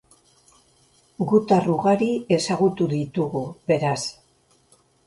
[1.33, 2.09] Gutar ugari
[2.39, 4.01] ezagutu ditugu, beraz.